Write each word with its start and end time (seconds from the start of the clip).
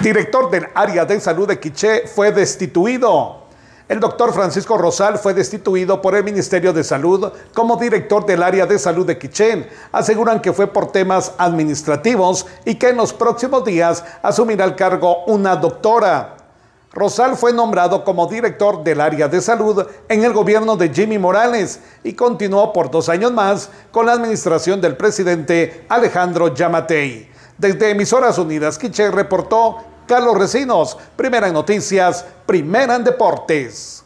Director 0.00 0.48
del 0.48 0.68
área 0.74 1.04
de 1.04 1.20
salud 1.20 1.48
de 1.48 1.58
Quiché 1.58 2.06
fue 2.06 2.30
destituido. 2.30 3.48
El 3.88 3.98
doctor 3.98 4.32
Francisco 4.32 4.78
Rosal 4.78 5.18
fue 5.18 5.34
destituido 5.34 6.00
por 6.00 6.14
el 6.14 6.22
Ministerio 6.22 6.72
de 6.72 6.84
Salud 6.84 7.32
como 7.52 7.76
director 7.76 8.24
del 8.24 8.44
área 8.44 8.64
de 8.64 8.78
salud 8.78 9.04
de 9.04 9.18
Quiché. 9.18 9.68
Aseguran 9.90 10.40
que 10.40 10.52
fue 10.52 10.68
por 10.68 10.92
temas 10.92 11.32
administrativos 11.36 12.46
y 12.64 12.76
que 12.76 12.90
en 12.90 12.96
los 12.96 13.12
próximos 13.12 13.64
días 13.64 14.04
asumirá 14.22 14.66
el 14.66 14.76
cargo 14.76 15.24
una 15.24 15.56
doctora. 15.56 16.36
Rosal 16.92 17.36
fue 17.36 17.52
nombrado 17.52 18.04
como 18.04 18.28
director 18.28 18.84
del 18.84 19.00
área 19.00 19.26
de 19.26 19.40
salud 19.40 19.84
en 20.08 20.22
el 20.22 20.32
gobierno 20.32 20.76
de 20.76 20.90
Jimmy 20.90 21.18
Morales 21.18 21.80
y 22.04 22.12
continuó 22.12 22.72
por 22.72 22.88
dos 22.88 23.08
años 23.08 23.32
más 23.32 23.68
con 23.90 24.06
la 24.06 24.12
administración 24.12 24.80
del 24.80 24.96
presidente 24.96 25.86
Alejandro 25.88 26.54
Yamatei. 26.54 27.37
Desde 27.58 27.90
Emisoras 27.90 28.38
Unidas 28.38 28.78
Quiche 28.78 29.10
reportó 29.10 29.78
Carlos 30.06 30.38
Recinos, 30.38 30.96
primera 31.16 31.48
en 31.48 31.54
noticias, 31.54 32.24
primera 32.46 32.94
en 32.94 33.02
deportes. 33.02 34.04